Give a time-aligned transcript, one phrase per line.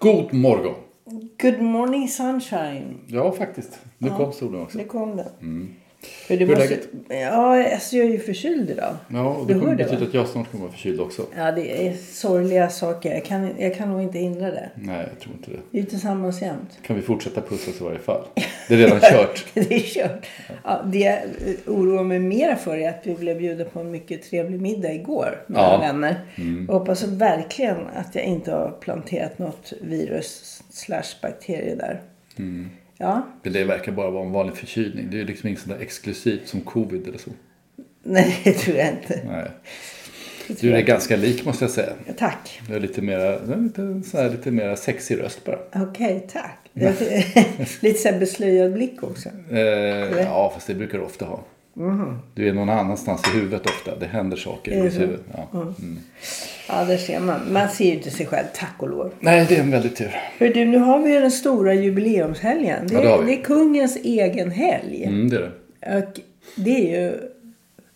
[0.00, 0.74] God morgon.
[1.42, 2.98] Good morning sunshine.
[3.06, 3.80] Ja, faktiskt.
[3.98, 4.78] Nu kom solen också.
[4.78, 5.26] Det kom den.
[5.40, 5.74] Mm.
[6.02, 6.88] För du Hur är måste, läget?
[7.08, 8.96] ja, alltså jag är ju förkyld idag.
[9.08, 10.06] Ja, och Du det kommer hör det, betyda va?
[10.08, 11.26] att jag snart kommer vara förkyld också.
[11.36, 13.14] Ja, det är sorgliga saker.
[13.14, 14.70] Jag kan, jag kan nog inte hindra det.
[14.74, 15.56] Nej, jag tror inte det.
[15.70, 16.78] Vi är tillsammans jämt.
[16.86, 18.24] Kan vi fortsätta pussas i varje fall?
[18.68, 19.44] Det är redan kört.
[19.54, 20.26] det är kört.
[20.64, 21.18] Ja, det jag
[21.66, 25.44] oroar mig mera för är att vi blev bjudna på en mycket trevlig middag igår
[25.46, 25.78] med Ja.
[25.78, 26.20] vänner.
[26.68, 32.00] Jag hoppas verkligen att jag inte har planterat något virus slash bakterie där.
[32.98, 35.10] Ja, Men det verkar bara vara en vanlig förkylning.
[35.10, 37.30] Det är ju liksom inget sånt där exklusivt som covid eller så.
[38.02, 39.20] nej det tror jag inte.
[39.26, 39.50] Nej.
[40.60, 41.92] Du är jag ganska lik måste jag säga.
[41.98, 42.12] inte.
[42.18, 42.60] Tack.
[42.68, 45.58] Du är lite mera, du har lite, så här, lite mera sexig röst bara.
[45.74, 46.58] Okej, tack.
[47.80, 49.28] Lite så beslöjad blick också.
[49.50, 49.58] Eh,
[50.20, 51.44] ja, fast det brukar du ofta ha.
[52.34, 53.96] Du är någon annanstans i huvudet ofta.
[53.96, 55.00] Det händer saker i Är det ditt så?
[55.00, 55.18] huvud.
[55.36, 55.48] Ja.
[55.52, 55.98] Mm.
[56.68, 57.40] Ja, där ser man.
[57.52, 59.12] Man ser ju inte sig själv, tack och lov.
[59.20, 60.10] Nej, det är en väldigt tur.
[60.38, 62.86] Hör du, nu har vi ju den stora jubileumshelgen.
[62.86, 65.04] Det, Ja, det det är kungens egen helg.
[65.04, 65.96] Mm, det är det.
[65.98, 66.20] Och
[66.56, 67.12] det är ju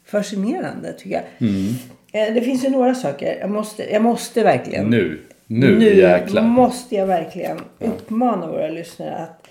[0.07, 1.49] fascinerande tycker jag.
[1.51, 1.75] Mm.
[2.13, 3.37] Eh, Det finns ju några saker.
[3.41, 4.87] Jag måste, jag måste verkligen.
[4.87, 5.21] Nu.
[5.47, 6.43] Nu, jäklar.
[6.43, 9.42] måste jag verkligen uppmana våra lyssnare att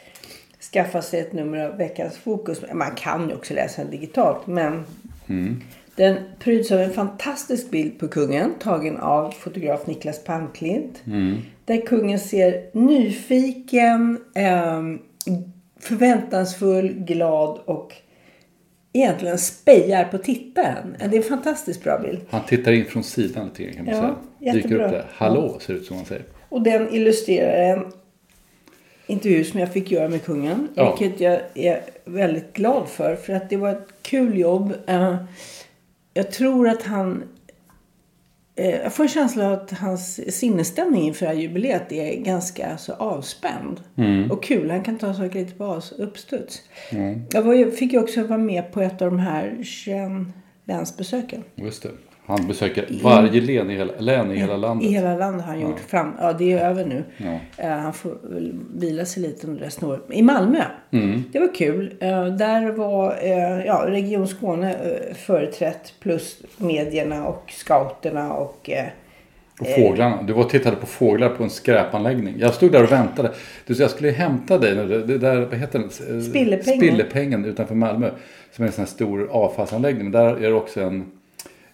[0.74, 2.62] skaffa sig ett nummer av veckans fokus.
[2.74, 4.84] Man kan ju också läsa den digitalt men
[5.28, 5.62] Mm.
[5.96, 11.02] den pryds av en fantastisk bild på kungen tagen av fotograf Niklas Palmklint.
[11.08, 11.38] Mm.
[11.66, 15.00] Där kungen ser nyfiken, ehm,
[15.80, 17.94] förväntansfull, glad och
[18.94, 20.96] egentligen spejar på tittaren.
[21.00, 22.20] Det är en fantastiskt bra bild.
[22.30, 24.54] Han tittar in från sidan lite kan man Ja, säga.
[24.54, 24.86] Dyker jättebra.
[24.86, 25.06] upp där.
[25.14, 26.24] Hallå ser det ut som man säger.
[26.50, 27.86] Och den illustrerar en
[29.08, 30.68] intervju som jag fick göra med kungen.
[30.76, 30.96] Ja.
[31.00, 33.16] Vilket jag är väldigt glad för.
[33.16, 34.74] För att det var ett kul jobb.
[34.88, 35.16] Eh,
[36.14, 37.24] Jag tror att han...
[38.56, 42.78] eh, Jag får en känsla av att hans sinnesstämning inför det här jubileet är ganska
[42.78, 43.82] så avspänd.
[44.32, 44.72] Och kul.
[44.72, 46.62] Han kan ta saker lite på uppstuds.
[47.32, 49.98] Jag var, fick ju också vara med på ett av de här 21
[50.66, 51.44] länsbesöken.
[51.56, 51.90] Just det.
[52.32, 54.90] Han besöker varje län i hela, län i hela landet.
[54.90, 55.80] I hela landet har han gjort.
[55.80, 57.04] Fram, ja, det är över nu.
[57.18, 57.40] Ja.
[57.58, 58.18] Eh, han får
[58.80, 60.04] vila sig lite under resten av året.
[60.10, 60.64] I Malmö.
[60.92, 61.24] Mm.
[61.32, 61.94] Det var kul.
[62.00, 64.76] Eh, där var eh, ja, Region Skåne
[65.16, 68.70] företrätt plus medierna och scouterna och
[69.60, 70.22] Och fåglarna.
[70.22, 72.36] Du var och tittade på fåglar på en skräpanläggning.
[72.38, 73.32] Jag stod där och väntade.
[73.68, 74.76] Du sa jag skulle hämta dig.
[74.76, 75.90] Det, där, vad heter den?
[76.22, 76.78] Spillepengen.
[76.78, 78.10] Spillepengen utanför Malmö.
[78.52, 80.04] Som är en sån här stor avfallsanläggning.
[80.04, 81.12] Men där är det också en,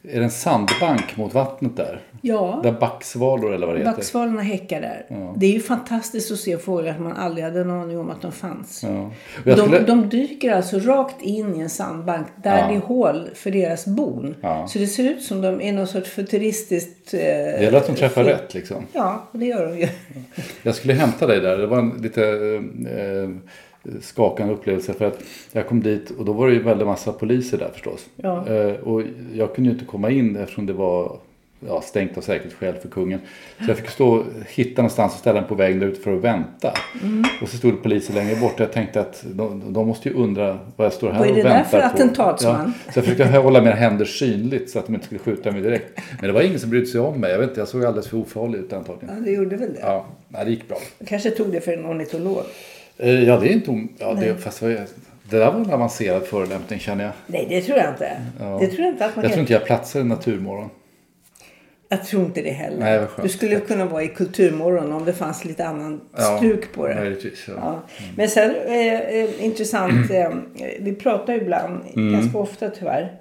[0.10, 2.02] är det en sandbank mot vattnet där.
[2.22, 3.92] ja, Där backsvalor eller vad det heter.
[3.92, 5.06] backsvalorna häckar där.
[5.38, 8.22] Det är ju fantastiskt att se fåglar som man aldrig hade en aning om att
[8.22, 8.84] de fanns.
[8.84, 9.12] Ja.
[9.44, 12.68] De, skulle, de dyker alltså rakt in i en sandbank där Ja.
[12.68, 14.36] det är hål för deras bon.
[14.42, 14.68] Ja.
[14.68, 17.14] Så det ser ut som de är något sorts futuristiskt...
[17.14, 18.86] Eh, det gäller att de träffar rätt liksom.
[18.94, 19.88] Ja, det gör de ju.
[20.64, 21.58] Jag skulle hämta dig där.
[21.58, 23.30] Det var en lite eh,
[24.02, 24.94] skakande upplevelse.
[24.94, 25.20] För att
[25.52, 28.06] jag kom dit och då var det ju väldigt massa poliser där förstås.
[28.16, 28.48] Ja.
[28.48, 29.02] Eh, och
[29.34, 31.18] jag kunde ju inte komma in eftersom det var
[31.68, 33.20] ja, stängt av säkerhetsskäl för kungen.
[33.66, 36.24] Så jag fick stå och hitta någonstans och ställa mig på vägen ute för att
[36.24, 36.74] vänta.
[37.04, 37.24] Mm.
[37.42, 38.60] Och så stod det poliser längre bort.
[38.60, 41.38] Jag tänkte att de, de måste ju undra vad jag står här Vad är och
[41.38, 41.86] det där väntar för på.
[41.86, 42.74] attentatsman?
[42.86, 45.62] Ja, så jag försökte hålla mina händer synligt så att de inte skulle skjuta mig
[45.62, 46.00] direkt.
[46.20, 47.32] Men det var ingen som brydde sig om mig.
[47.32, 49.16] Jag vet inte, jag såg alldeles för ofarlig ut antagligen.
[49.16, 49.80] Ja, det gjorde väl det.
[49.82, 50.06] Ja,
[50.46, 50.78] det gick bra.
[51.00, 52.44] Jag kanske tog det för en ornitolog.
[52.98, 53.90] Eh, Ja, det är inte om...
[53.98, 54.60] Ja, det, fast.
[54.60, 57.14] Det där var en avancerad förolämpning känner jag.
[57.28, 58.18] Nej, det tror jag inte.
[58.40, 58.58] Ja.
[58.62, 60.70] Det tror jag inte att man Jag tror inte jag platsar i Naturmorgon.
[61.90, 62.80] Jag tror inte det heller.
[62.80, 66.02] Nej, du skulle kunna vara i Kulturmorgon om det fanns lite annan
[66.40, 66.96] stuk på det.
[66.96, 67.54] Möjligtvis, ja.
[67.62, 67.82] Ja.
[68.16, 70.12] Men sen eh, eh, intressant.
[70.12, 70.30] Eh,
[70.80, 72.14] vi pratar ju ibland, Mm.
[72.14, 73.12] ganska ofta tyvärr,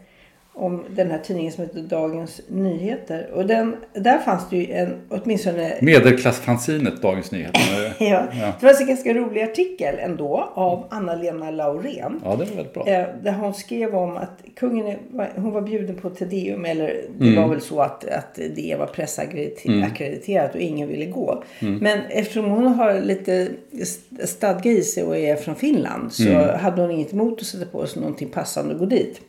[0.58, 3.30] om den här tidningen som heter Dagens Nyheter.
[3.34, 7.60] Och den, där fanns det ju en, åtminstone Medelklassfanzinet Dagens Nyheter.
[7.98, 8.06] Ja,
[8.40, 8.52] Ja.
[8.60, 12.20] det var en ganska rolig artikel ändå av Anna-Lena Laurén.
[12.24, 12.86] Ja, det var väldigt bra.
[12.86, 14.96] Eh, Där hon skrev om att kungen
[15.36, 16.64] hon var bjuden på Tedeum.
[16.64, 16.86] Eller
[17.18, 17.42] det Mm.
[17.42, 21.42] var väl så att, att det var pressackrediterat och ingen ville gå.
[21.58, 21.78] Mm.
[21.78, 26.12] Men eftersom hon har lite st- stadga i sig och är från Finland.
[26.12, 26.58] Så Mm.
[26.58, 29.20] hade hon inget emot att sätta på sig någonting passande och gå dit.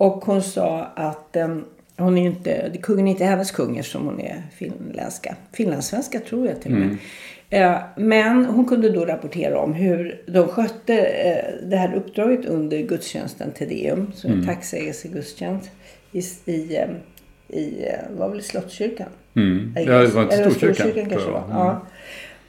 [0.00, 0.12] Mm.
[0.12, 1.64] Och hon sa att, em,
[1.96, 5.36] hon är inte, kungen är inte hennes kung eftersom hon är finländska.
[5.52, 6.86] Finlandssvenska tror jag till och med.
[6.88, 7.72] Mm.
[7.72, 12.78] Eh, Men hon kunde då rapportera om hur de skötte eh, det här uppdraget under
[12.78, 14.42] gudstjänsten Tedeum, som Mm.
[14.42, 15.70] är tacksägelsegudstjänst
[16.12, 16.88] i, i, eh,
[17.58, 19.08] i eh, var väl Slottskyrkan?
[19.36, 19.72] Mm.
[19.76, 20.74] Ja, det var inte Storkyrkan.
[20.74, 21.30] Storkyrkan kanske.
[21.30, 21.86] Ja.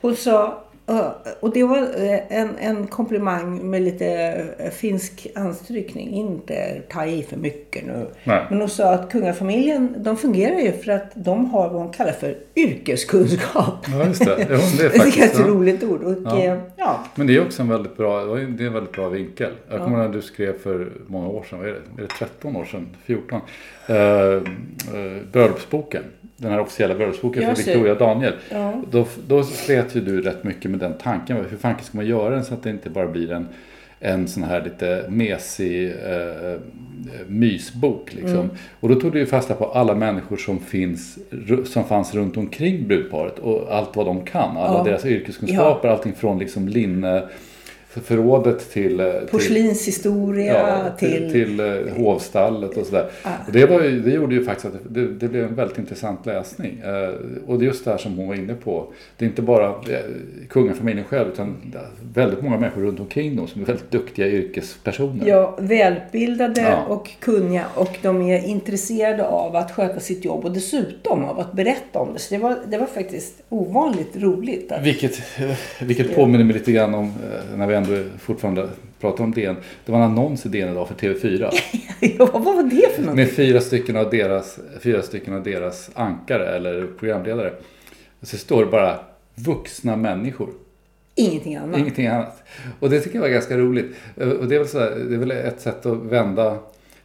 [0.02, 0.64] Hon sa,
[1.40, 4.08] och det var eh, en, en komplimang med lite
[4.58, 6.10] eh, finsk anstrykning.
[6.10, 8.08] Inte ta i för mycket nu.
[8.24, 8.46] Nej.
[8.50, 12.12] Men hon sa att kungafamiljen, de fungerar ju för att de har vad hon kallar
[12.12, 13.86] för yrkeskunskap.
[13.88, 14.36] Ja, just det.
[14.36, 15.48] Det är Det tycker jag är faktiskt, ett ja.
[15.48, 16.04] roligt ord.
[16.04, 16.44] Och, Ja.
[16.44, 16.58] ja.
[16.78, 19.52] Ja, Men det är också en väldigt bra, det det är en väldigt bra vinkel.
[19.70, 22.14] Jag kommer ihåg när du skrev för många år sedan, vad är det, är det
[22.20, 22.88] 13 år sedan?
[23.06, 23.42] 14?
[23.88, 24.42] Eh, eh,
[25.32, 26.04] bröllopsboken.
[26.42, 27.64] Den här officiella bröllopsboken för.
[27.64, 28.34] Victoria Daniel.
[28.50, 28.82] Ja.
[28.92, 31.38] Då, då slet ju du rätt mycket med den tanken.
[31.50, 33.48] Hur fan ska man göra den så att det inte bara blir en,
[34.00, 36.60] en sån här lite mesig eh,
[37.28, 38.14] mysbok.
[38.14, 38.32] Liksom.
[38.40, 38.50] Mm.
[38.80, 41.20] Och då tog du ju fasta på alla människor som, finns,
[41.66, 44.58] som fanns runt omkring brudparet och allt vad de kan.
[44.58, 44.84] Alla Ja.
[44.84, 47.24] deras yrkeskunskaper, allting från liksom linne
[48.00, 51.10] förrådet till, eh, till, porslinshistoria ja, till...
[51.10, 53.10] till, till eh, hovstallet och sådär.
[53.24, 53.30] Ja.
[53.48, 56.26] Och det, var ju, det gjorde ju faktiskt att det, det blev en väldigt intressant
[56.26, 56.80] läsning.
[56.80, 57.10] Eh,
[57.48, 58.88] och det är just det här som hon var inne på.
[59.18, 59.76] Det är inte bara
[60.50, 61.56] kungafamiljen själv utan
[62.14, 65.28] väldigt många människor runt omkring dem som är väldigt duktiga yrkespersoner.
[65.28, 66.86] Ja, välutbildade Ja.
[66.88, 71.54] och kunniga och de är intresserade av att sköta sitt jobb och dessutom av att
[71.54, 72.20] berätta om det.
[72.20, 74.72] Så det var, det var faktiskt ovanligt roligt.
[74.72, 75.22] Att, Vilket,
[75.82, 77.14] vilket påminner mig lite grann om,
[77.56, 78.70] när vi ändå fortfarande
[79.00, 79.56] pratar om DN.
[79.86, 81.50] Det var en annons i DN idag för TV4.
[82.00, 83.16] ja, vad var det för något?
[83.16, 87.54] Med fyra stycken av deras, fyra stycken av deras ankare eller programledare.
[88.22, 89.00] Så står det bara
[89.36, 90.50] vuxna människor.
[91.16, 91.80] Ingenting annat.
[91.80, 92.44] Ingenting annat.
[92.80, 93.86] Och det tycker jag var ganska roligt.
[94.16, 96.58] Och det är väl, så här, det är väl ett sätt att vända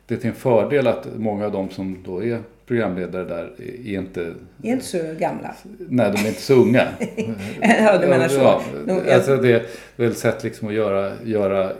[0.06, 3.52] det till en fördel att många av de som då är programledare där
[3.86, 4.20] är inte,
[4.62, 5.54] Är inte så gamla.
[5.78, 6.88] nej de är inte så unga.
[7.60, 8.60] ja, du menar så.
[8.86, 9.62] Ja, alltså det är
[9.96, 11.72] väl sätt liksom att göra, göra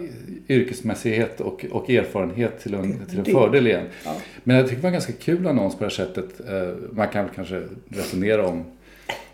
[0.49, 3.85] yrkesmässighet och, och erfarenhet till en, till en fördel igen.
[4.05, 4.15] Ja.
[4.45, 6.41] Men jag tycker det var en ganska kul annons på det här sättet.
[6.49, 8.65] Eh, Man kan kanske resonera om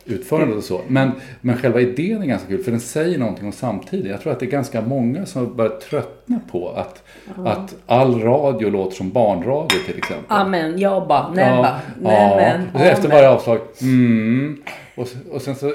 [0.04, 0.80] utförandet och så.
[0.88, 1.10] Men,
[1.40, 4.10] men själva idén är ganska kul för den säger någonting om samtiden.
[4.10, 7.02] Jag tror att det är ganska många som börjat tröttna på att,
[7.46, 10.24] att all radio låter som barnradio till exempel.
[10.28, 12.78] Amen, jobba, näbba, Ja, nämen, ja.
[12.78, 14.62] Och Efter varje avslag, mm.
[14.94, 15.72] Och, och sen så,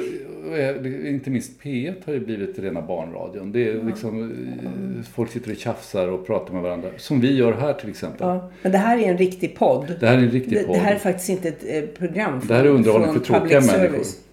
[1.07, 3.51] inte minst P1 har ju blivit rena barnradion.
[3.51, 4.31] Det är liksom,
[4.63, 6.89] eh, folk sitter och tjafsar och pratar med varandra.
[6.97, 8.27] Som vi gör här till exempel.
[8.27, 9.95] Ja, men det här är en riktig podd.
[9.99, 10.75] Det här är en riktig podd.
[10.75, 13.61] det här är faktiskt inte ett eh, program Det här är underhållning från för tråkiga
[13.61, 14.26] public människor.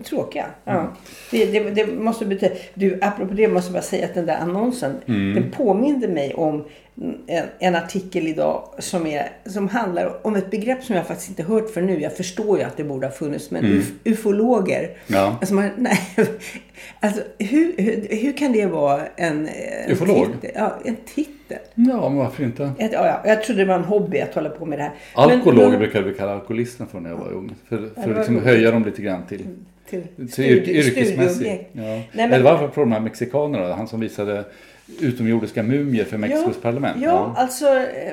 [0.00, 0.46] Tråkiga?
[0.64, 0.92] Ja.
[1.30, 2.54] Det, det, det måste betyda...
[2.74, 5.34] Du, apropå det måste jag bara säga att den där annonsen, Mm.
[5.34, 6.64] den påminde mig om
[7.26, 11.42] en, en artikel idag som, är, som handlar om ett begrepp som jag faktiskt inte
[11.42, 12.00] hört för nu.
[12.00, 14.78] Jag förstår ju att det borde ha funnits, men uf, ufologer.
[14.82, 14.90] Mm.
[15.06, 15.36] Ja.
[15.40, 15.98] Alltså, man, nej,
[17.00, 20.26] alltså hur, hur, hur kan det vara en, en Ufolog?
[20.40, 20.50] Titel?
[20.54, 21.58] Ja, en titel.
[21.74, 22.72] Ja, men varför inte?
[22.78, 24.92] Ett, ja, ja, jag trodde det var en hobby att hålla på med det här.
[25.14, 27.54] Alkohologer Men- brukade vi kalla alkoholisterna för när jag var ung.
[27.68, 29.46] För, för att liksom höja dem lite grann till,
[29.90, 31.46] till till studie- yrk, yrkesmässigt.
[31.72, 31.82] Ja.
[31.82, 33.74] Nej, men- Eller varför på de här mexikanerna?
[33.74, 34.44] Han som visade
[35.00, 36.96] utomjordiska mumier för Mexikos parlament.
[37.02, 38.12] Ja, alltså eh,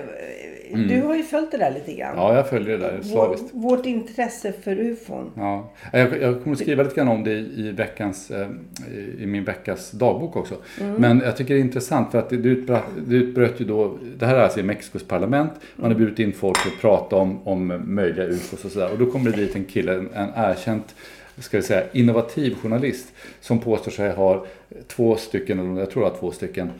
[0.88, 2.14] du har ju följt det där lite grann.
[2.18, 3.46] ja, jag följer det där Vår, slaviskt.
[3.52, 5.32] vårt intresse för ufon.
[5.36, 5.72] Ja.
[5.94, 8.48] Jag, jag kommer att skriva lite grann om det i, veckans, eh,
[9.20, 10.56] i min veckas dagbok också.
[10.82, 10.96] Mm.
[10.96, 13.98] Men jag tycker det är intressant för att det, det, utbröt, det utbröt ju då,
[14.20, 17.16] det här är alltså i Mexikos parlament, man har bjudit in folk för att prata
[17.16, 18.92] om, om möjliga ufos och sådär.
[18.92, 20.96] Och då kommer det dit en kille, en, en erkänt
[21.40, 23.08] ska vi säga, innovativ journalist
[23.42, 24.46] som påstår sig ha
[24.88, 26.72] två stycken, jag tror att två stycken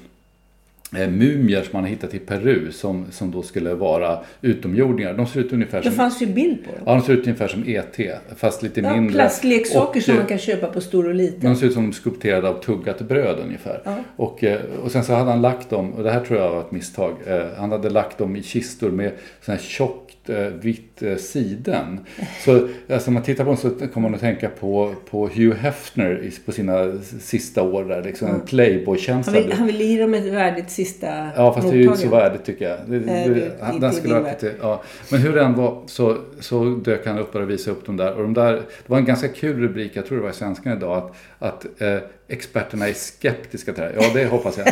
[0.98, 5.14] eh, mumier som man har hittat i Peru som, som då skulle vara utomjordingar.
[5.14, 6.82] De ser ut ungefär Det som fanns ju bild på dem.
[6.86, 7.98] Ja, de ser ut ungefär som ET,
[8.38, 9.14] fast lite Ja, mindre.
[9.16, 11.40] plastleksaker Och, som eh, man kan köpa på stor och liten.
[11.50, 13.82] De ser ut som skulpterade av tuggat bröd ungefär.
[13.86, 13.96] Ja.
[14.16, 16.62] Och, eh, och sen så hade han lagt dem, och det här tror jag var
[16.62, 17.16] ett misstag,
[17.58, 20.30] han hade lagt dem i kistor med sån här tjockt
[20.62, 22.00] vitt siden.
[22.46, 25.56] Så alltså, om man tittar på dem så kommer man att tänka på, på Hugh
[25.56, 28.04] Hefner på sina sista år där.
[28.04, 29.34] Liksom en Han playboy-känsla.
[29.34, 32.10] vill, han vill ge dem ett värdigt sista Ja, fast det är ju inte så
[32.10, 32.78] värdigt tycker jag.
[32.88, 34.82] Det, Nej, det, det han, den skulle ha ja.
[35.12, 38.14] Men hur det än var så, så dök han upp och visade upp dem där.
[38.14, 38.54] Och de där.
[38.54, 41.82] Det var en ganska kul rubrik, jag tror det var i Svenskan idag, att, att
[41.82, 43.96] eh, experterna är skeptiska till det här.
[44.00, 44.68] Ja, det hoppas jag.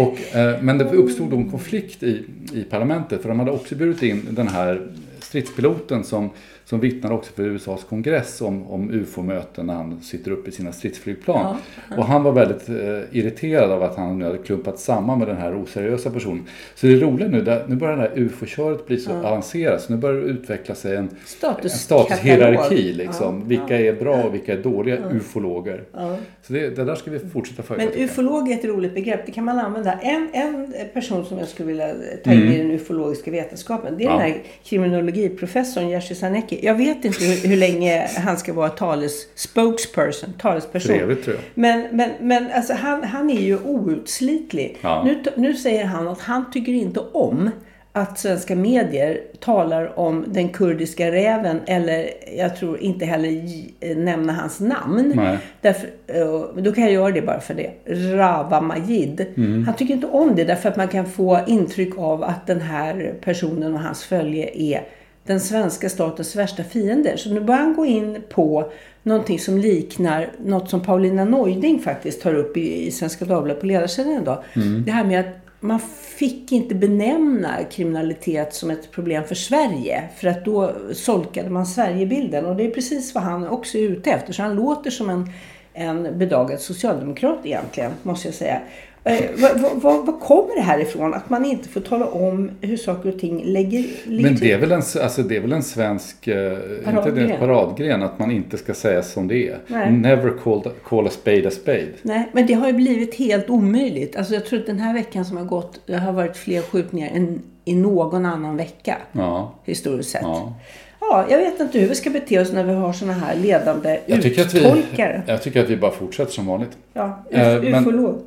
[0.00, 3.74] Och, eh, men det uppstod då en konflikt i, i parlamentet för de hade också
[3.74, 4.88] bjudit in den här
[5.28, 6.30] stridspiloten som,
[6.64, 10.72] som vittnar också för USAs kongress om, om UFO-möten när han sitter uppe i sina
[10.72, 11.40] stridsflygplan.
[11.44, 11.56] Ja,
[11.90, 11.96] ja.
[11.96, 15.36] Och han var väldigt eh, irriterad av att han nu hade klumpat samman med den
[15.36, 16.44] här oseriösa personen.
[16.74, 19.92] Så det är roligt nu, där, nu börjar det här UFO-köret bli så avancerat så
[19.92, 22.06] nu börjar det utveckla sig en, en Statuskatalog.
[22.06, 22.92] statushierarki.
[22.92, 23.38] Liksom.
[23.40, 25.84] Ja, vilka är bra och vilka är dåliga ufologer.
[25.92, 26.16] Ja.
[26.42, 27.84] Så det, det där ska vi fortsätta följa.
[27.84, 29.26] Men ufolog är ett roligt begrepp.
[29.26, 29.92] Det kan man använda.
[29.92, 31.94] En, en person som jag skulle vilja
[32.24, 33.94] ta in i den ufologiska vetenskapen.
[33.98, 34.20] Det är Mm.
[34.20, 34.24] Ja.
[34.24, 36.60] den här kriminologiprofessorn Jerzy Sarnecki.
[36.62, 40.96] Jag vet inte hur, hur länge han ska vara tales spokesperson, talesperson.
[40.96, 41.44] Trevligt tror jag.
[41.54, 44.78] Men, men, men alltså, han, han är ju outslitlig.
[44.80, 45.02] Ja.
[45.04, 47.50] Nu, nu säger han att han tycker inte om
[47.92, 54.60] att svenska medier talar om den kurdiska räven eller jag tror inte heller nämna hans
[54.60, 55.12] namn.
[55.16, 55.38] Nej.
[55.60, 57.70] Därför, eh, då kan jag göra det bara för det.
[58.16, 59.26] Rava Majid.
[59.36, 59.64] Mm.
[59.64, 63.14] Han tycker inte om det därför att man kan få intryck av att den här
[63.20, 64.82] personen och hans följe är
[65.28, 67.16] den svenska statens värsta fiender.
[67.16, 72.22] Så nu börjar han gå in på någonting som liknar något som Paulina Neuding faktiskt
[72.22, 74.44] tar upp i, i Svenska Dagbladet på ledarsidan idag.
[74.84, 75.80] Det här med att man
[76.18, 80.08] fick inte benämna kriminalitet som ett problem för Sverige.
[80.16, 82.46] För att då solkade man Sverigebilden.
[82.46, 84.32] Och det är precis vad han också är ute efter.
[84.32, 85.30] Så han låter som en,
[85.74, 88.60] en bedagad socialdemokrat egentligen, måste jag säga.
[89.08, 91.14] Eh, vad, kommer det här ifrån?
[91.14, 94.58] Att man inte får tala om hur saker och ting lägger, ligger Men det är
[94.58, 97.38] väl en, alltså det är väl en svensk eh, inte det, Paradgren.
[97.38, 99.58] paradgren att man inte ska säga som det är.
[99.66, 99.92] Nej.
[99.92, 101.88] Never call, call a spade a spade.
[102.02, 104.16] Nej, men det har ju blivit helt omöjligt.
[104.16, 107.10] Alltså jag tror att den här veckan som har gått, det har varit fler skjutningar
[107.14, 108.96] än i någon annan vecka.
[109.12, 110.22] Ja, Historiskt sett.
[110.22, 110.54] ja.
[111.00, 113.98] Ja, jag vet inte hur vi ska bete oss när vi har såna här ledande
[114.06, 115.22] Jag, tycker att vi, uttolkare.
[115.26, 116.70] jag tycker att vi bara fortsätter som vanligt.
[116.92, 118.18] Ja, Eh, uf- men- ufolog.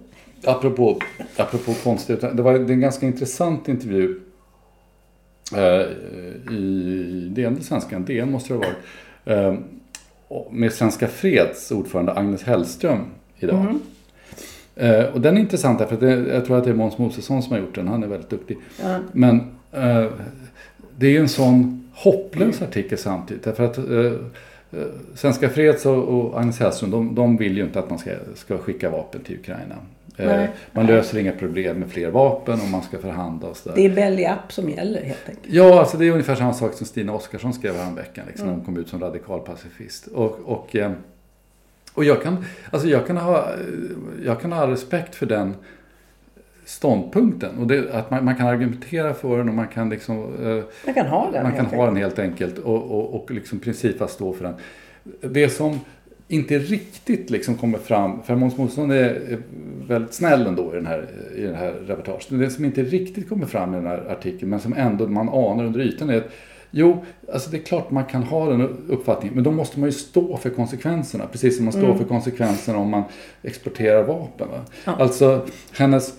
[0.46, 1.00] Apropå,
[1.38, 4.20] apropå konstigt, det var det är en ganska intressant intervju
[5.56, 8.78] eh, i DN, det svenskan, DN måste det ha varit,
[9.26, 9.60] eh,
[10.52, 13.00] med Svenska Freds ordförande Agnes Hellström
[13.40, 13.60] idag.
[13.60, 13.80] Mm.
[14.76, 17.44] Eh, och den är intressant därför att det, jag tror att det är Måns Mosesson
[17.44, 18.58] som har gjort den, han är väldigt duktig.
[18.84, 19.00] Ja.
[19.12, 19.42] Men
[20.98, 23.44] det är ju en sån hopplös artikel samtidigt.
[23.44, 23.80] Därför att
[25.16, 28.58] Svenska Freds och, och Agnes Hellström, de, de vill ju inte att man ska, ska
[28.58, 29.76] skicka vapen till Ukraina.
[30.18, 30.50] Eh, Nej.
[30.72, 33.76] man löser inga problem med fler vapen om man ska förhandla och sådär.
[33.76, 35.54] Det är Belly Up som gäller helt enkelt.
[35.54, 38.26] Ja, alltså det är ungefär samma sak som Stina Oskarsson skrev häromveckan.
[38.28, 38.56] Liksom, Mm.
[38.60, 40.08] Hon kom ut som radikal pacifist.
[40.08, 40.92] Och, och, eh,
[41.94, 43.48] och jag, kan, alltså jag, kan ha,
[44.26, 45.56] jag kan ha respekt för den
[46.66, 47.58] ståndpunkten.
[47.58, 50.18] Och det, att man, man kan argumentera för den och man kan liksom...
[50.18, 53.60] Eh, Man kan ha den man kan ha den helt enkelt och, och, och liksom
[53.60, 54.54] principfast stå för den.
[55.32, 55.80] Det som
[56.32, 59.38] inte riktigt liksom kommer fram, för Måns Mosesson är
[59.88, 62.28] väldigt snäll ändå i den här, i den här reportaget.
[62.30, 65.66] Det som inte riktigt kommer fram i den här artikeln, men som ändå man anar
[65.66, 66.32] under ytan är att
[66.72, 69.94] Jo, alltså det är klart man kan ha den uppfattningen, men då måste man ju
[69.94, 71.28] stå för konsekvenserna.
[71.28, 73.04] Precis som man står för konsekvenserna om man
[73.44, 74.48] exporterar vapen.
[74.48, 74.60] Va?
[74.86, 74.96] Ja.
[75.00, 76.14] Alltså, hennes,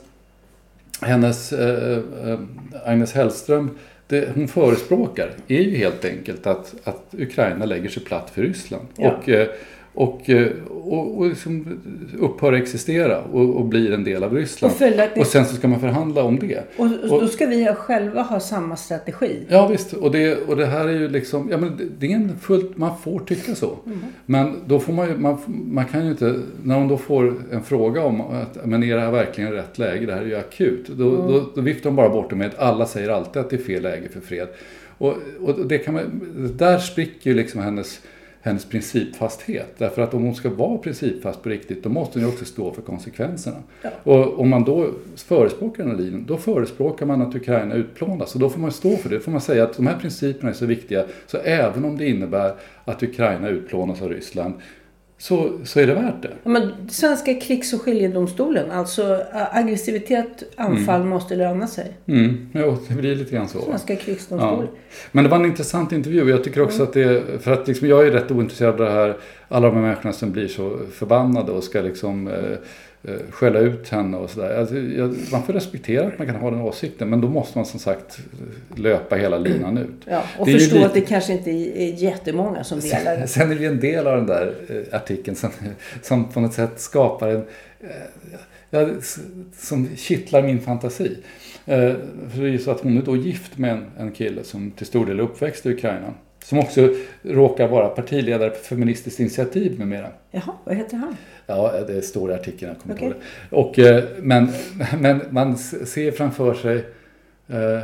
[1.01, 2.39] hennes eh, eh,
[2.85, 3.71] Agnes Hellström,
[4.07, 8.87] det hon förespråkar är ju helt enkelt att, att Ukraina lägger sig platt för Ryssland.
[8.97, 9.11] Ja.
[9.13, 9.49] Och, eh,
[9.95, 11.67] och, eh, och, och liksom
[12.19, 14.73] upphör existera och, och blir en del av Ryssland.
[14.75, 16.63] Och följaktligen- och sen så ska man förhandla om det.
[16.77, 19.37] Och, och då ska vi själva ha samma strategi.
[19.49, 22.17] Ja visst, och det, och det här är ju liksom, ja men det- det är
[22.17, 23.77] en fullt, man får tycka så.
[24.27, 27.63] Men då får man ju, man, man kan ju inte, när hon då får en
[27.63, 30.89] fråga om att, men är det här verkligen rätt läge, det här är ju akut.
[30.89, 33.57] Då, då, då viftar de bara bort det med att alla säger alltid att det
[33.57, 34.49] är fel läge för fred.
[34.99, 36.03] Och, och det kan man,
[36.59, 38.01] där spricker ju liksom hennes,
[38.43, 39.75] hennes principfasthet.
[39.79, 42.73] Därför att om hon ska vara principfast på riktigt, då måste hon ju också stå
[42.73, 43.57] för konsekvenserna.
[43.83, 43.91] Ja.
[44.03, 48.35] Och om man då förespråkar den här linjen, då förespråkar man att Ukraina utplånas.
[48.35, 49.17] Och då får man stå för det.
[49.17, 52.09] Då får man säga att de här principerna är så viktiga, så även om det
[52.09, 54.55] innebär att Ukraina utplånas av Ryssland,
[55.23, 56.31] så, så är det värt det.
[56.45, 61.97] Men Svenska krigs och skiljedomstolen, alltså aggressivitet, anfall måste löna sig.
[62.07, 63.61] Mm, jo, det blir lite grann så.
[63.61, 64.69] Svenska krigsdomstolen.
[64.73, 64.99] Ja.
[65.13, 66.31] Men det var en intressant intervju.
[66.31, 69.17] Jag tycker också att det, för att liksom jag är rätt ointresserad av det här,
[69.49, 72.35] alla de här människorna som blir så förbannade och ska liksom eh,
[73.31, 74.57] skälla ut henne och sådär.
[74.59, 74.75] Alltså,
[75.33, 78.19] man får respektera att man kan ha den åsikten, men då måste man som sagt
[78.77, 79.91] löpa hela linan ut.
[80.05, 83.27] Ja, och Det förstå lite- att det kanske inte är jättemånga som delar det.
[83.27, 85.51] Sen är det en del av den där eh, artikeln som,
[86.03, 87.37] som på något sätt skapar en...
[87.81, 87.89] eh,
[88.75, 88.89] Ja,
[89.57, 91.17] som kittlar min fantasi.
[91.67, 91.79] Eh,
[92.31, 94.71] För det är ju så att hon är då gift med en, en kille som
[94.71, 96.15] till stor del är uppväxt i Ukraina.
[96.45, 96.89] Som också
[97.23, 100.09] råkar vara partiledare för Feministiskt initiativ med mera.
[100.31, 101.17] Jaha, vad heter han?
[101.47, 103.57] Ja, det står i artikeln, jag kommer det.
[103.57, 104.49] Och, eh, men,
[104.99, 106.85] men man ser framför sig
[107.49, 107.83] eh,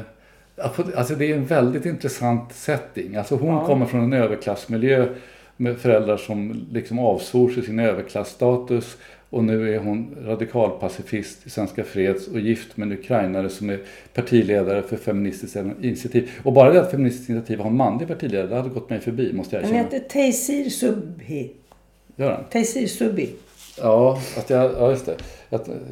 [0.97, 3.17] Alltså det är en väldigt intressant setting.
[3.17, 3.67] Alltså hon ja.
[3.67, 5.07] kommer från en överklassmiljö
[5.57, 8.97] med föräldrar som liksom avsvor sig sin överklassstatus
[9.31, 13.81] och nu är hon radikalpacifist i Svenska Freds och gift med en ukrainare som är
[14.15, 16.31] partiledare för Feministiskt initiativ.
[16.43, 19.33] Och bara det att Feministiskt initiativ har en manlig partiledare, det hade gått mig förbi
[19.33, 19.79] måste jag erkänna.
[19.79, 21.51] Han heter Taysir Subhi.
[22.17, 22.45] Gör han?
[22.51, 23.31] Taysir Subhi.
[23.81, 25.17] Ja, att jag, ja, just det.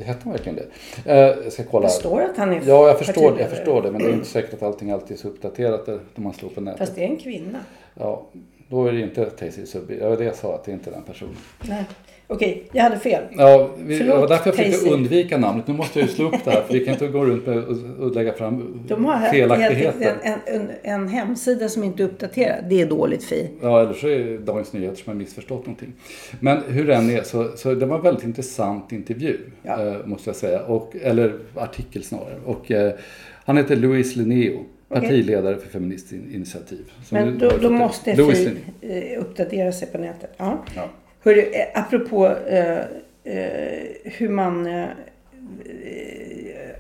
[0.05, 0.67] hette han verkligen det?
[1.13, 1.87] Eh, jag ska kolla.
[1.87, 3.91] Det står att han är Ja, jag förstår, jag förstår det.
[3.91, 6.61] Men det är inte säkert att allting alltid är så uppdaterat när man slår på
[6.61, 6.79] nätet.
[6.79, 7.59] Fast det är en kvinna.
[7.95, 8.27] Ja,
[8.69, 9.97] då är det inte Taysir Subhi.
[9.99, 11.37] Det var det jag sa, att det är inte den personen.
[11.69, 11.85] Nej.
[12.29, 13.23] Okej, jag hade fel.
[13.37, 15.67] Ja, vi, det var därför jag försökte undvika namnet.
[15.67, 18.05] Nu måste jag ju slå upp det här för vi kan inte gå runt och,
[18.05, 20.17] och lägga fram De har felaktigheter.
[20.23, 22.65] En, en, en, hemsida som inte är uppdaterad.
[22.69, 23.51] Det är dåligt fi.
[23.63, 25.93] Ja, eller så är Dagens Nyheter som har missförstått någonting.
[26.41, 29.39] Men hur den är så, så det var en väldigt intressant intervju.
[29.63, 29.87] Ja.
[29.87, 30.63] Eh, måste jag säga.
[30.63, 32.37] Och, eller artikel snarare.
[32.45, 32.93] Och, eh,
[33.45, 34.65] han heter Louis Linneo.
[34.89, 35.67] Partiledare okay.
[35.67, 36.93] för Feministiskt initiativ.
[37.11, 40.35] Men då, då måste FI eh, uppdatera sig på nätet.
[40.37, 40.65] Ja.
[40.77, 40.89] ja.
[41.27, 42.79] Hörru, eh, apropå eh,
[43.25, 44.89] eh, hur man eh,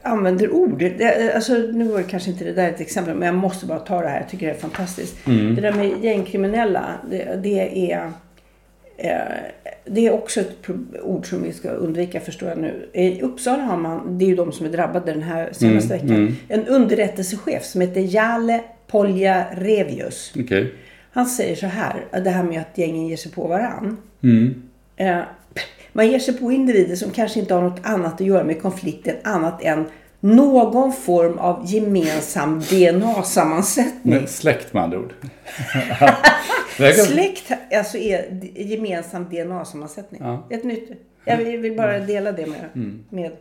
[0.02, 0.78] använder ord.
[0.78, 4.02] Det, alltså, nu var kanske inte det där ett exempel, men jag måste bara ta
[4.02, 4.20] det här.
[4.20, 5.26] Jag tycker det är fantastiskt.
[5.26, 5.54] Mm.
[5.54, 8.12] Det där med gängkriminella, det, det är
[8.96, 9.12] eh,
[9.84, 10.70] det är också ett
[11.02, 12.88] ord som vi ska undvika förstår jag nu.
[12.92, 16.06] I Uppsala har man, det är ju de som är drabbade den här senaste mm,
[16.06, 16.34] veckan, mm.
[16.48, 20.32] en underrättelsechef som heter Jale Polja Revius.
[20.36, 20.66] Okay.
[21.16, 23.96] Han säger så här, det här med att gängen ger sig på varann.
[24.22, 24.62] Mm.
[24.96, 25.20] Eh,
[25.92, 29.16] man ger sig på individer som kanske inte har något annat att göra med konflikten
[29.24, 29.84] annat än
[30.20, 34.26] någon form av gemensam DNA-sammansättning.
[34.26, 35.12] Släkt med andra ord.
[37.06, 40.20] Släkt alltså är gemensam DNA-sammansättning.
[40.24, 40.46] Ja.
[40.50, 40.90] Ett nytt.
[41.24, 43.04] Jag vill bara dela det med, mm.
[43.10, 43.32] med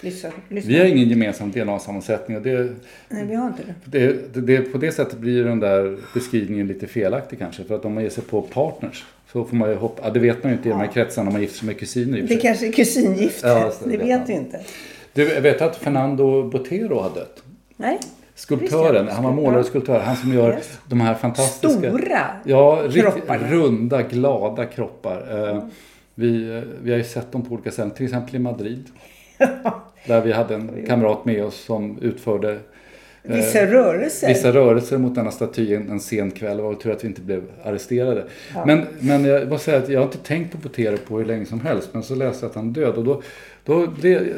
[0.00, 0.68] Lyssna, lyssna.
[0.68, 2.36] Vi har ingen gemensam DNA-sammansättning.
[2.36, 2.72] Och det,
[3.08, 3.98] Nej, vi har inte det.
[4.34, 4.62] Det, det.
[4.62, 7.64] På det sättet blir den där beskrivningen lite felaktig kanske.
[7.64, 10.02] För att om man ger sig på partners så får man ju hoppa.
[10.04, 10.76] Ja, det vet man ju inte i ja.
[10.78, 12.22] de här kretsarna om man gifter sig med kusiner.
[12.22, 13.48] Det kanske är kusingifte.
[13.48, 14.60] Ja, det, det vet vi inte.
[15.12, 17.42] Du vet att Fernando Botero har dött?
[17.76, 17.98] Nej.
[18.34, 20.00] Skulptören, han var målare och skulptör.
[20.00, 20.78] Han som gör yes.
[20.88, 21.68] de här fantastiska...
[21.68, 23.38] Stora ja, kroppar.
[23.38, 25.48] Runda, glada kroppar.
[25.50, 25.70] Mm.
[26.14, 28.84] Vi, vi har ju sett dem på olika ställen, till exempel i Madrid.
[30.06, 34.28] Där vi hade en kamrat med oss som utförde eh, Vissa rörelser.
[34.28, 36.56] Vissa rörelser mot denna staty en, en sen kväll.
[36.56, 38.24] Det var tur att vi inte blev arresterade.
[38.54, 38.66] Ja.
[38.66, 41.46] Men, men jag måste säga att jag har inte tänkt på Botero på hur länge
[41.46, 41.88] som helst.
[41.92, 42.94] Men så läste jag att han är död.
[42.94, 43.22] Och då,
[43.64, 44.32] då blev,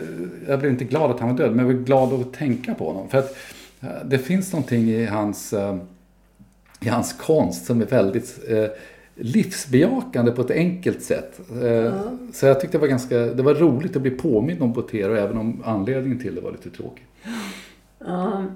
[0.49, 1.51] jag blev inte glad att han var död.
[1.51, 3.09] Men jag blev glad att tänka på honom.
[3.09, 3.37] För att
[3.81, 5.77] eh, det finns någonting i hans, eh,
[6.81, 8.39] i hans konst som är väldigt
[9.17, 11.41] livsbejakande på ett enkelt sätt.
[11.51, 11.93] Mm.
[12.33, 15.39] Så jag tyckte det var ganska, det var roligt att bli påmind om Botero även
[15.39, 17.05] om anledningen till det var lite tråkig.
[18.07, 18.47] Mm.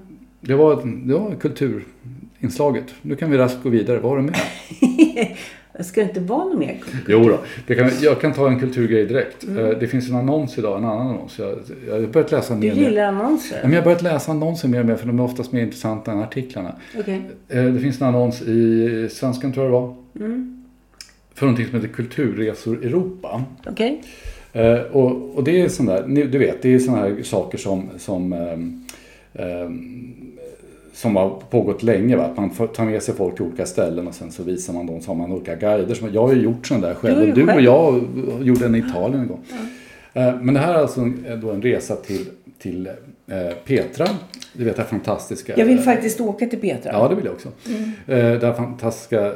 [0.41, 2.85] Det, var, det var kulturinslaget.
[3.01, 3.99] Nu kan vi raskt gå vidare.
[3.99, 4.35] Vad har du med?
[5.83, 7.03] Ska det inte vara något mer kultur?
[7.07, 7.37] Jo
[7.67, 9.43] då, kan, jag kan ta en kulturgrej direkt.
[9.43, 9.65] Mm.
[9.65, 11.39] Eh, det finns en annons idag, en annan annons.
[11.39, 12.75] Jag, jag har börjat läsa mer.
[12.75, 13.59] Du gillar annonser?
[13.63, 16.11] Men jag har börjat läsa annonser mer och mer för de är oftast mer intressanta
[16.11, 16.75] än artiklarna.
[16.99, 17.19] Okay.
[17.47, 19.95] Det finns en annons i Svenskan tror jag det var.
[20.27, 20.65] Mm.
[21.33, 23.43] För någonting som heter Kulturresor Europa.
[23.71, 23.97] Okay.
[24.53, 27.89] Eh, och, och det är sån där, du vet, det är sådana här saker som,
[27.97, 28.85] som um,
[29.33, 30.28] um,
[30.99, 32.15] som har pågått länge.
[32.15, 32.23] Va?
[32.23, 34.85] Att man får ta med sig folk till olika ställen och sen så visar man
[34.85, 35.95] dem så har man olika guider.
[35.95, 37.17] Som, jag har ju gjort sådana där själv.
[37.19, 37.57] Du, och, du själv.
[37.57, 38.03] och jag
[38.41, 39.45] gjorde en i Italien en gång.
[40.13, 40.31] Ja.
[40.41, 42.25] Men det här är alltså då en resa till,
[42.59, 44.07] till eh, Petra.
[44.53, 45.53] Du vet det här fantastiska.
[45.57, 46.91] Jag vill faktiskt åka till Petra.
[46.91, 47.49] Ja, det vill jag också.
[47.67, 48.39] Mm.
[48.39, 49.31] Det här fantastiska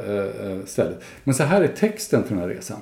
[0.64, 1.04] stället.
[1.24, 2.78] Men så här är texten för den här resan.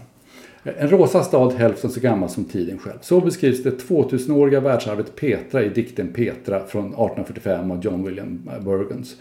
[0.65, 2.99] En rosa stad hälften så gammal som tiden själv.
[3.01, 9.17] Så beskrivs det 2000-åriga världsarvet Petra i dikten Petra från 1845 av John William Burgons.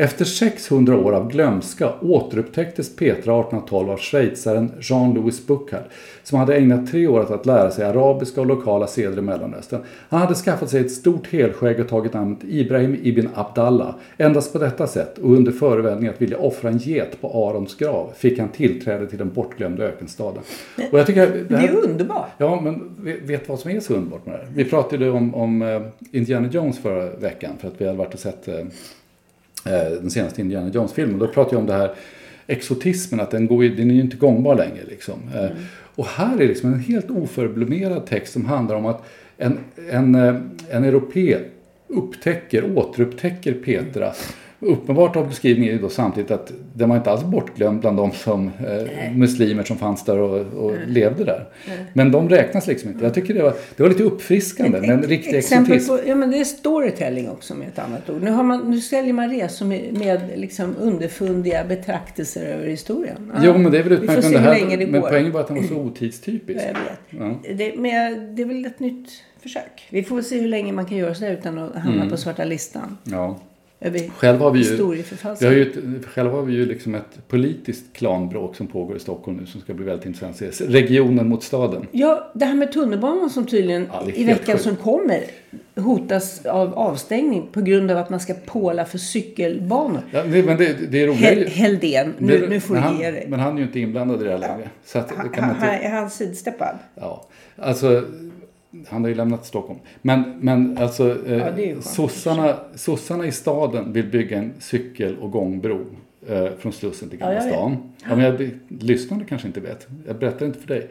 [0.00, 5.82] Efter 600 år av glömska återupptäcktes Petra 1812 av schweizaren Jean-Louis Buchard
[6.22, 9.80] som hade ägnat tre år åt att lära sig arabiska och lokala seder i Mellanöstern.
[10.08, 13.94] Han hade skaffat sig ett stort helskägg och tagit namnet Ibrahim ibn Abdallah.
[14.18, 18.12] Endast på detta sätt och under förevändning att vilja offra en get på Arons grav
[18.16, 20.42] fick han tillträde till den bortglömda ökenstaden.
[20.92, 22.30] Och jag tycker det, här, det är underbart!
[22.38, 24.48] Ja, men vet du vad som är så underbart med det här?
[24.54, 25.82] Vi pratade om, om uh,
[26.12, 28.64] Indiana Jones förra veckan för att vi hade varit och sett Eh,
[29.64, 31.18] den senaste Indiana Jones-filmen.
[31.18, 31.94] Då pratar jag om det här
[32.46, 34.84] exotismen, att den, går, den är ju inte gångbar längre.
[34.88, 35.14] Liksom.
[35.34, 35.56] Eh, mm.
[35.94, 39.04] Och här är liksom en helt oförblommerad text som handlar om att
[39.36, 39.58] en,
[39.90, 40.34] en, eh,
[40.70, 41.38] en europé
[41.88, 44.12] upptäcker, återupptäcker Petra
[44.60, 48.46] uppenbart av beskrivningen är då samtidigt att den var inte alls bortglömd bland de som,
[48.46, 51.48] eh, muslimer som fanns där och, och levde där.
[51.92, 53.04] Men de räknas liksom inte.
[53.04, 55.88] Jag tycker det var, det var lite uppfriskande med en riktig exotism.
[55.92, 58.22] på, ja, men det är storytelling också med ett annat ord.
[58.22, 63.32] Nu, har man, nu säljer man resor med, med liksom underfundiga betraktelser över historien.
[63.34, 64.22] Ja, Jo, men det är väl utmärkt.
[64.22, 66.60] Men, det här, det men poängen var att den var så otidstypisk.
[66.64, 67.00] Jag vet.
[67.44, 67.54] Ja.
[67.54, 69.08] Det, men det är väl ett nytt
[69.42, 69.88] försök.
[69.90, 72.10] Vi får se hur länge man kan göra så där utan att hamna Mm.
[72.10, 72.98] på svarta listan.
[73.04, 73.38] Ja.
[73.80, 74.76] Över Själv har vi ju,
[75.40, 79.00] vi har ju ett, själva har vi ju liksom ett politiskt klanbråk som pågår i
[79.00, 80.64] Stockholm nu som ska bli väldigt intressant att se.
[80.66, 81.86] Regionen mot staden.
[81.92, 84.62] Ja, det här med tunnelbanan som tydligen Ja, är i veckan sjukt.
[84.62, 85.20] som kommer
[85.76, 90.02] hotas av avstängning på grund av att man ska påla för cykelbanor.
[90.10, 91.44] Ja, det, men det, det är är ju...
[91.44, 93.26] Heldén, nu, nu får men du han, ge dig.
[93.28, 94.70] Men han är ju inte inblandad i det här längre.
[94.84, 96.78] Så att, Han, kan man han, inte, är han sidsteppad?
[96.94, 98.04] ja, alltså,
[98.88, 99.78] han har ju lämnat Stockholm.
[100.02, 105.86] Men, men alltså, eh, Ja, sossarna, sossarna i staden vill bygga en cykel och gångbro
[106.28, 107.76] eh, från Slussen till Gamla Ja, stan.
[108.08, 109.86] Ja, men jag, lyssnarna kanske inte vet.
[110.06, 110.90] Jag berättar inte för dig.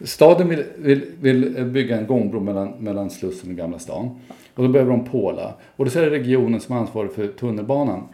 [0.00, 4.20] Staden vill, vill, vill bygga en gångbro mellan, mellan Slussen och Gamla stan.
[4.54, 5.54] Och då behöver de påla.
[5.76, 8.08] Och då säger regionen som är ansvarig för tunnelbanan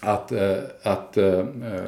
[0.00, 1.84] att, eh, att eh, eh,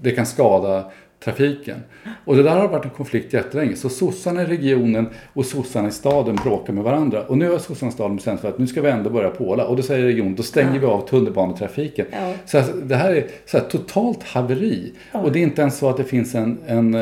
[0.00, 0.90] det kan skada
[1.24, 1.76] trafiken.
[2.24, 3.76] Och det där har varit en konflikt jättelänge.
[3.76, 7.22] Så sossarna i regionen och sossarna i staden bråkar med varandra.
[7.26, 9.66] Och nu har sossarna i staden bestämt för att nu ska vi ändå börja påla.
[9.66, 12.06] Och då säger regionen, då stänger vi av tunnelbanetrafiken.
[12.12, 12.34] Ja.
[12.46, 14.92] Så alltså, det här är så här, totalt haveri.
[15.12, 16.94] Och det är inte ens så att det finns en, en,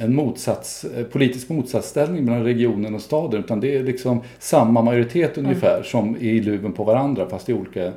[0.00, 3.40] en motsats, politisk motsatsställning mellan regionen och staden.
[3.40, 7.52] Utan det är liksom samma majoritet ungefär som är i luven på varandra fast i
[7.52, 7.92] olika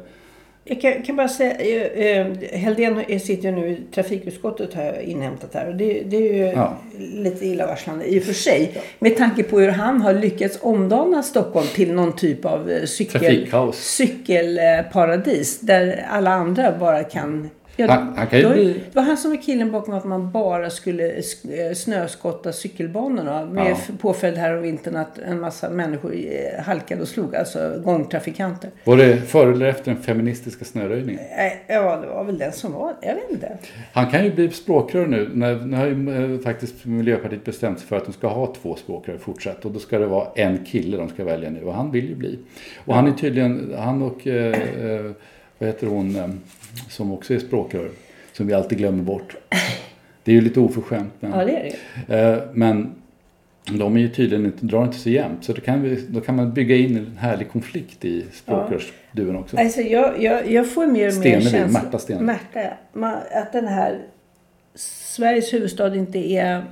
[0.64, 2.28] Jag kan, kan bara säga, eh, eh,
[2.60, 5.68] Heldén sitter nu i trafikutskottet har jag inhämtat här.
[5.68, 6.78] Och det, det är ju Ja.
[7.00, 8.72] lite illavarslande i och för sig.
[9.00, 13.74] Med tanke på hur han har lyckats omdana Stockholm till någon typ av eh, cykel,
[13.74, 15.60] cykelparadis.
[15.60, 17.50] Där alla andra bara kan...
[17.88, 20.06] Ja, Han- han kan ju då- bli- Det var han som var killen bakom att
[20.06, 23.46] man bara skulle sk- eh, snöskotta cykelbanorna.
[23.46, 23.78] Med Ja.
[24.02, 27.36] påföljd här om vintern att en massa människor eh, halkade och slog.
[27.36, 28.70] Alltså gångtrafikanter.
[28.84, 31.22] Var det före eller efter den feministiska snöröjningen?
[31.38, 32.94] Eh, Ja, det var väl den som var.
[33.02, 33.58] Jag vet inte.
[33.94, 35.30] Han kan ju bli språkrör nu.
[35.66, 39.66] Nu har ju faktiskt Miljöpartiet bestämt sig för att de ska ha två språkrör fortsatt.
[39.66, 41.64] Och då ska det vara en kille de ska välja nu.
[41.64, 42.40] Och han vill ju bli.
[42.86, 44.56] Och han är tydligen, han och, eh,
[45.60, 46.28] vad heter hon, eh,
[46.90, 47.90] som också är språkrör.
[48.34, 49.36] Som vi alltid glömmer bort.
[50.24, 51.14] Det är ju lite oförskämt.
[51.20, 51.72] Men, Ja, det är
[52.08, 52.16] det.
[52.22, 52.96] eh, men
[53.72, 55.44] de är ju tydligen inte, drar inte så jämnt.
[55.44, 59.58] Så då kan, vi, då kan man bygga in en härlig konflikt i språkrörsduon också.
[59.58, 61.82] Alltså, jag, jag, jag får mer och mer Stenevi, känsla...
[61.84, 62.26] Märta Stenevi.
[62.26, 62.60] Märta,
[62.94, 63.22] ja.
[63.42, 64.00] Att den här
[64.76, 66.64] Sveriges huvudstad inte är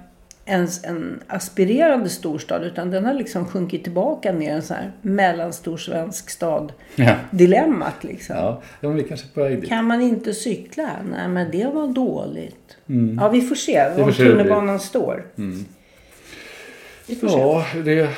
[0.47, 5.77] ens en aspirerande storstad utan den har liksom sjunkit tillbaka ner en sån här mellanstor
[5.77, 6.73] svensk stad.
[6.95, 7.15] Ja.
[7.31, 8.36] Dilemmat liksom.
[8.36, 9.69] Ja, ja, vi kanske på väg dit.
[9.69, 10.89] Kan man inte cykla?
[11.12, 12.77] Nej, men det var dåligt.
[13.19, 14.03] Ja, vi får se Mm.
[14.03, 15.25] om tunnelbanan står.
[17.07, 17.38] Vi får se.
[17.39, 18.10] Ja, det,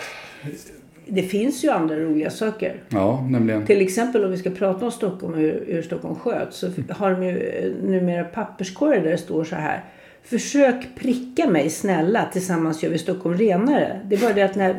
[1.08, 2.76] Det finns ju andra roliga saker.
[2.90, 3.66] ja, nämligen.
[3.66, 7.12] Till exempel om vi ska prata om Stockholm och hur, hur Stockholm sköts så har
[7.12, 9.84] de ju eh, numera papperskorgar där det står så här.
[10.24, 14.00] Försök pricka mig snälla, tillsammans gör vi Stockholm renare.
[14.06, 14.76] Det är bara det att när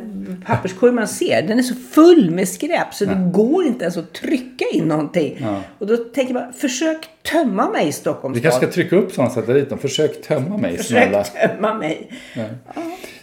[0.47, 4.13] papperskorgen man ser, den är så full med skräp så det går inte ens att
[4.13, 5.37] trycka in någonting.
[5.41, 5.63] Ja.
[5.79, 9.35] Och då tänker man, försök tömma mig Stockholms Vi kanske ska trycka upp sådana och
[9.35, 9.79] sätta dit dem.
[9.79, 11.25] Försök tömma mig Försök snälla.
[11.49, 12.11] tömma mig.
[12.37, 12.45] Ja.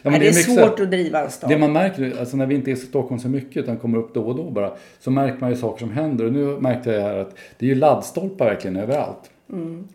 [0.01, 1.49] Ja, men det är, så svårt att driva en stad.
[1.49, 4.13] Det man märker, alltså när vi inte är i Stockholm så mycket utan kommer upp
[4.13, 6.25] då och då bara, så märker man ju saker som händer.
[6.25, 9.29] Och nu märkte jag här att det är ju laddstolpar verkligen överallt.
[9.53, 9.87] Mm.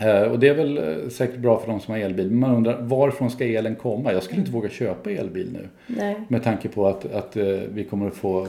[0.00, 2.30] Eh, och det är väl eh, säkert bra för de som har elbil.
[2.30, 4.12] Men man undrar varifrån ska elen komma?
[4.12, 5.68] Jag skulle inte våga köpa elbil nu.
[5.86, 6.16] Nej.
[6.28, 8.46] Med tanke på att, att eh, vi kommer att få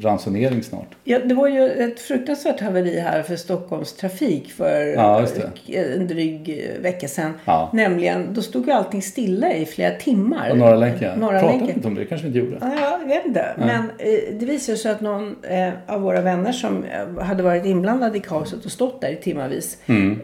[0.00, 0.88] ransonering snart.
[1.04, 5.26] Ja, det var ju ett fruktansvärt haveri här för Stockholms trafik för Ja,
[5.68, 7.32] en dryg vecka sedan.
[7.44, 7.70] Ja.
[7.72, 10.50] Nämligen, då stod ju allting stilla i flera timmar.
[10.50, 11.18] Och Norra länken.
[11.20, 11.76] Norra Pratade länken.
[11.76, 12.58] inte om det, kanske vi inte gjorde.
[12.80, 13.54] Ja, jag vet inte.
[13.58, 15.36] Men eh, det visade sig att någon
[15.86, 16.84] av våra vänner som
[17.20, 20.18] hade varit inblandad i kaoset och stått där i timmavis Mm.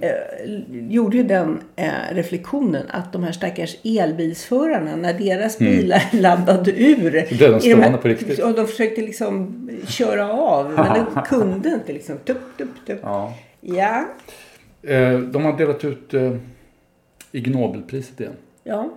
[0.70, 7.14] Gjorde ju den eh, reflektionen att de här stackars elbilsförarna när deras bilar laddade ur.
[7.14, 7.28] Mm.
[7.28, 8.38] Så blev de stående här- på riktigt.
[8.38, 12.18] Och de försökte liksom köra av men de kunde inte liksom.
[12.18, 12.98] Tupp, tupp, tupp.
[13.02, 13.34] Ja.
[13.60, 14.04] Ja.
[14.82, 16.36] Eh, de har delat ut eh,
[17.32, 18.32] Ig Nobelpriset igen.
[18.64, 18.90] Ja.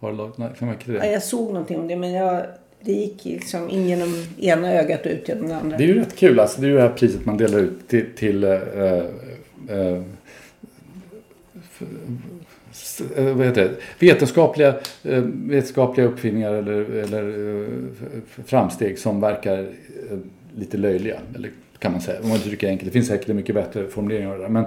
[0.00, 1.10] Har du lagt kan man inte ja, det?
[1.12, 2.42] jag såg någonting om det men jag,
[2.80, 5.76] det gick liksom in genom ena ögat och ut genom det andra.
[5.76, 6.40] Det är ju rätt kul.
[6.40, 9.02] Alltså, det är ju det här priset man delar ut till, till eh, eh,
[9.68, 10.02] eh,
[13.16, 14.06] Eh, vad heter det?
[14.06, 14.68] Vetenskapliga,
[15.02, 17.28] eh, vetenskapliga uppfinningar eller, eller
[17.62, 17.66] eh,
[18.46, 19.66] framsteg som verkar
[20.56, 22.88] lite löjliga eller kan man säga, om man uttrycker enkelt.
[22.88, 24.48] Det finns säkert mycket bättre formuleringar av det där.
[24.50, 24.64] Men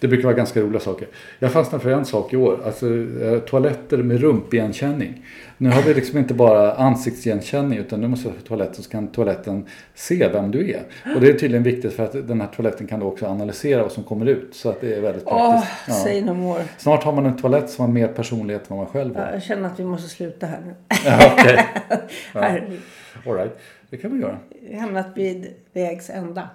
[0.00, 1.08] det brukar vara ganska roliga saker.
[1.38, 2.60] Jag fastnade för en sak i år.
[2.66, 2.86] Alltså
[3.22, 5.24] eh, toaletter med rumpigenkänning.
[5.58, 9.08] Nu har vi liksom inte bara ansiktsigenkänning utan nu måste vi ha toaletten så kan
[9.08, 10.82] toaletten se vem du är.
[11.14, 13.92] Och det är tydligen viktigt för att den här toaletten kan då också analysera vad
[13.92, 14.48] som kommer ut.
[14.54, 15.88] Så att det är väldigt Åh, praktiskt.
[15.88, 15.94] Ja.
[16.04, 16.62] säg no more.
[16.78, 19.30] Snart har man en toalett som har mer personlighet än vad man själv har.
[19.32, 20.74] Jag känner att vi måste sluta här nu.
[21.04, 21.66] Ja, Okej,
[22.34, 22.80] Herregud.
[23.26, 23.58] all right.
[23.96, 24.38] Det kan vi göra.
[24.80, 26.48] Hamnat vid vägs ända.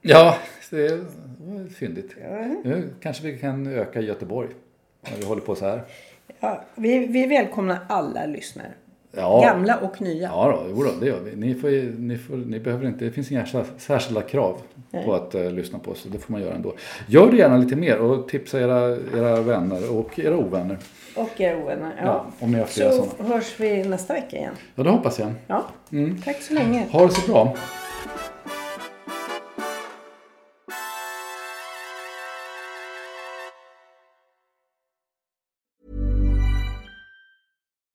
[0.00, 0.36] Ja,
[0.70, 0.88] det
[1.38, 2.16] var fyndigt.
[2.64, 4.48] Nu kanske vi kan öka Göteborg.
[5.10, 5.82] När vi håller på så här.
[6.40, 8.72] Ja, vi, vi välkomnar alla lyssnare.
[9.12, 9.40] Ja.
[9.44, 10.28] Gamla och nya.
[10.28, 11.36] Ja, då, jo då, det gör vi.
[11.36, 14.56] Ni, får, ni, får, ni behöver inte, det finns inga sär- särskilda krav
[15.04, 16.06] på att eh, lyssna på oss.
[16.12, 16.74] Det får man göra ändå.
[17.08, 20.78] Gör det gärna lite mer och tipsa era, era vänner och era ovänner.
[21.16, 21.92] Och era ovänner.
[21.98, 22.04] Ja.
[22.04, 23.34] Ja, om ni har flera så sådana.
[23.34, 24.54] hörs vi nästa vecka igen.
[24.74, 25.32] Ja, det hoppas jag.
[25.46, 25.64] Ja.
[25.92, 26.22] Mm.
[26.24, 26.86] Tack så länge.
[26.92, 27.54] Ha det så bra.